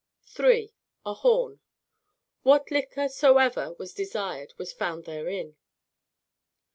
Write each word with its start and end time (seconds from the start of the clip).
3. 0.25 0.73
A 1.05 1.13
horn; 1.13 1.59
what 2.41 2.71
liquor 2.71 3.07
soever 3.07 3.73
was 3.75 3.93
desired 3.93 4.51
was 4.57 4.73
found 4.73 5.05
therein. 5.05 5.55